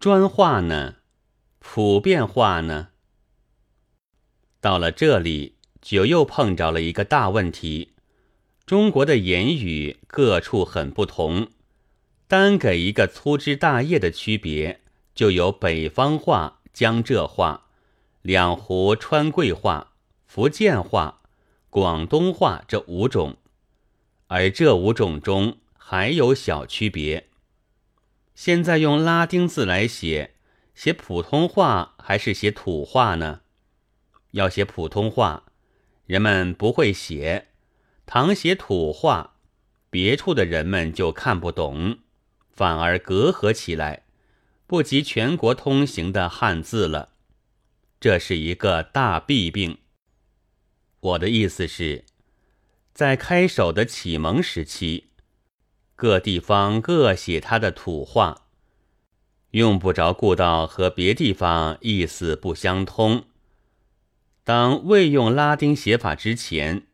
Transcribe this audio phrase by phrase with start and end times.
[0.00, 0.94] 专化呢？
[1.58, 2.90] 普遍化呢？
[4.60, 7.94] 到了这里，就又碰着了一个大问题：
[8.64, 11.48] 中国的言语各处很不同，
[12.28, 14.82] 单给一个粗枝大叶的区别，
[15.16, 17.66] 就有北方话、江浙话、
[18.22, 19.94] 两湖川贵话、
[20.24, 21.22] 福建话、
[21.70, 23.36] 广东话这五种，
[24.28, 27.27] 而这五种中还有小区别。
[28.38, 30.36] 现在用拉丁字来写，
[30.72, 33.40] 写普通话还是写土话呢？
[34.30, 35.46] 要写普通话，
[36.06, 37.46] 人们不会写；
[38.06, 39.34] 唐写土话，
[39.90, 41.98] 别处的人们就看不懂，
[42.54, 44.04] 反而隔阂起来，
[44.68, 47.14] 不及全国通行的汉字了。
[47.98, 49.78] 这是一个大弊病。
[51.00, 52.04] 我的意思是，
[52.94, 55.07] 在开首的启蒙时期，
[55.98, 58.42] 各地方各写他的土话，
[59.50, 63.24] 用不着顾到和别地方意思不相通。
[64.44, 66.84] 当未用拉丁写法之前，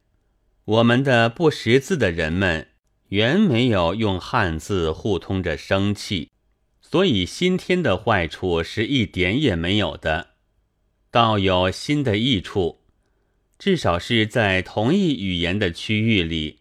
[0.64, 2.68] 我们的不识字的人们
[3.08, 6.30] 原没有用汉字互通着生气，
[6.80, 10.28] 所以新添的坏处是一点也没有的，
[11.10, 12.80] 倒有新的益处，
[13.58, 16.60] 至少是在同一语言的区域里，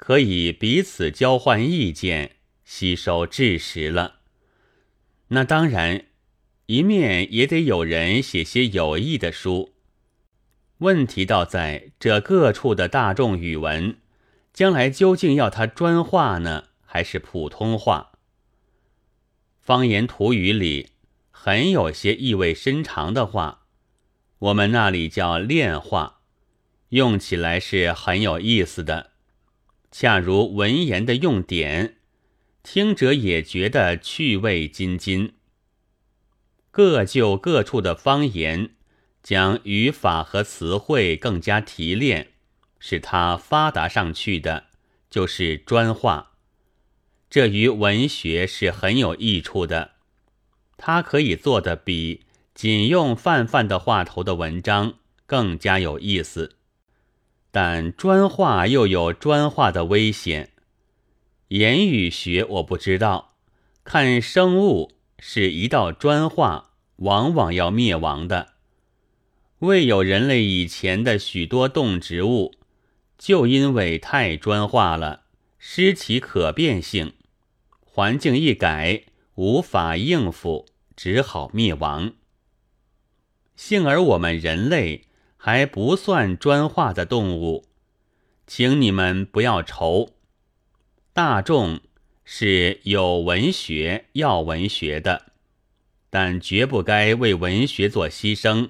[0.00, 4.20] 可以彼此交换意见，吸收知识了。
[5.28, 6.06] 那当然，
[6.64, 9.74] 一面也得有人写些有益的书。
[10.78, 13.98] 问题倒在这各处的大众语文，
[14.54, 18.12] 将来究竟要它专化呢，还是普通话？
[19.60, 20.92] 方言土语里
[21.30, 23.66] 很有些意味深长的话，
[24.38, 26.20] 我们那里叫练话，
[26.88, 29.09] 用起来是很有意思的，
[29.90, 31.96] 恰如文言的用典，
[32.62, 35.34] 听者也觉得趣味津津。
[36.70, 38.70] 各就各处的方言。
[39.22, 42.28] 将语法和词汇更加提炼，
[42.78, 44.68] 使它发达上去的，
[45.10, 46.38] 就是专化。
[47.28, 49.90] 这于文学是很有益处的，
[50.78, 54.94] 它可以做的比仅用泛泛的话头的文章
[55.26, 56.56] 更加有意思。
[57.50, 60.50] 但专化又有专化的危险。
[61.48, 63.34] 言语学我不知道，
[63.82, 68.54] 看生物是一道专化，往往要灭亡的。
[69.58, 72.54] 未有人类以前的许多动植物，
[73.18, 75.24] 就因为太专化了，
[75.58, 77.12] 失其可变性，
[77.80, 79.02] 环境一改，
[79.34, 80.66] 无法应付，
[80.96, 82.12] 只好灭亡。
[83.56, 85.02] 幸而我们人类
[85.42, 87.64] 还不算专化的动物，
[88.46, 90.10] 请你们不要愁。
[91.14, 91.80] 大众
[92.24, 95.32] 是有文学要文学的，
[96.10, 98.68] 但绝不该为文学做牺牲。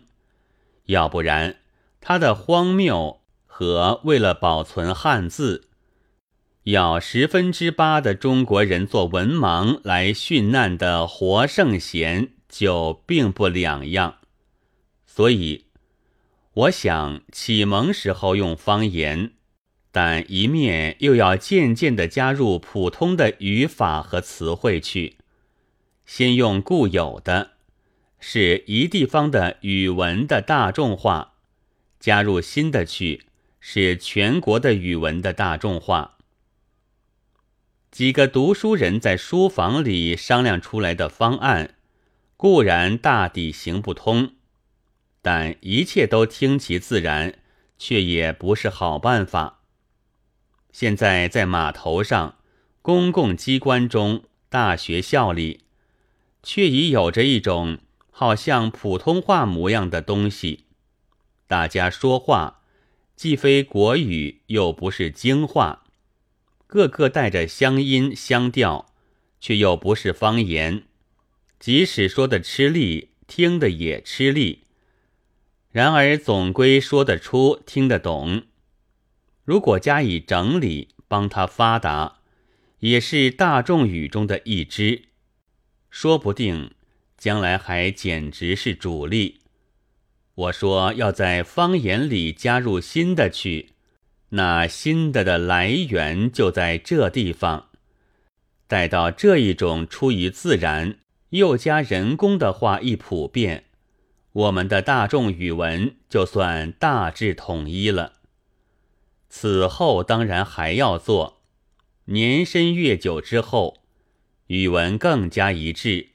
[0.84, 1.56] 要不然，
[2.00, 5.68] 他的荒谬和为了保存汉字，
[6.62, 14.18] 要十分之八的中国人做文盲来殉难的活圣贤，就并不两样。
[15.04, 15.66] 所以，
[16.52, 19.34] 我想启蒙时候用方言，
[19.92, 25.18] 但一面又要渐渐的加入普通的语法和词汇去，
[26.04, 27.52] 先用固有的。
[28.18, 31.34] 是一地方的语文的大众化，
[32.00, 33.26] 加入新的去，
[33.60, 36.18] 是全国的语文的大众化。
[37.92, 41.76] 几个读书人在书房里商量出来的方案，
[42.36, 44.34] 固然大抵行不通，
[45.22, 47.38] 但一切都听其自然，
[47.78, 49.60] 却也不是好办法。
[50.72, 52.36] 现在在码头上、
[52.82, 55.60] 公共机关中、大学校里，
[56.42, 57.78] 却已有着一种。
[58.12, 60.66] 好像普通话模样的东西，
[61.46, 62.60] 大家说话
[63.16, 65.84] 既非国语，又不是京话，
[66.66, 68.92] 个个带着乡音乡调，
[69.40, 70.82] 却又不是方言。
[71.58, 74.64] 即使说的吃力，听的也吃力，
[75.72, 78.42] 然而总归说得出，听得懂。
[79.44, 82.18] 如果加以整理，帮他发达，
[82.80, 85.04] 也是大众语中的一支，
[85.90, 86.72] 说不定。
[87.16, 89.40] 将来还简直是主力。
[90.34, 93.74] 我说要在方言里加入新的去，
[94.30, 97.68] 那新的的来源就在这地方。
[98.66, 100.96] 待到这一种出于自然
[101.28, 103.64] 又加人工的话一普遍，
[104.32, 108.14] 我们的大众语文就算大致统一了。
[109.28, 111.42] 此后当然还要做，
[112.06, 113.82] 年深月久之后，
[114.46, 116.10] 语文更加一致。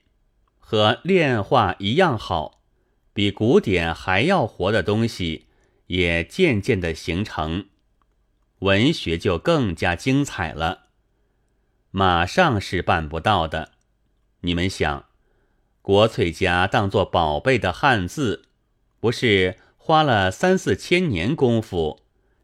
[0.60, 2.62] 和炼化一样好，
[3.14, 5.46] 比古典还要活的东西
[5.88, 7.68] 也渐渐的形成，
[8.60, 10.86] 文学就更加精彩了。
[11.92, 13.74] 马上是办不到的。
[14.42, 15.05] 你们想，
[15.86, 18.46] 国粹家当作宝贝的汉字，
[19.00, 22.02] 不是花了三四千年功夫，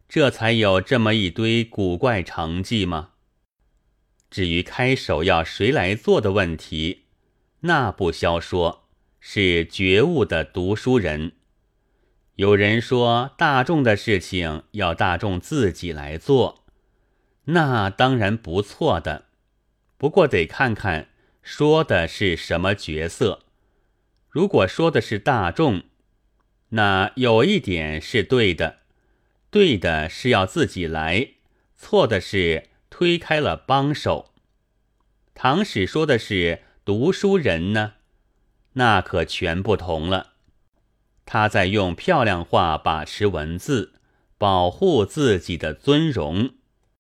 [0.08, 3.14] 这才有这么一堆古怪成绩吗？
[4.30, 7.06] 至于开首要谁来做的问题，
[7.62, 8.84] 那不消说，
[9.20, 11.32] 是觉悟的读书人。
[12.36, 16.64] 有人说大众的事情要大众自己来做，
[17.46, 19.26] 那当然不错的。
[19.98, 21.08] 不过得看看
[21.42, 23.44] 说的是什么角色。
[24.30, 25.84] 如果说的是大众，
[26.70, 28.80] 那有一点是对的，
[29.50, 31.32] 对的是要自己来，
[31.76, 32.68] 错的是。
[32.94, 34.32] 推开了帮手，
[35.34, 37.94] 唐史说的是读书人呢，
[38.74, 40.34] 那可全不同了。
[41.26, 43.94] 他在用漂亮话把持文字，
[44.38, 46.52] 保护自己的尊荣。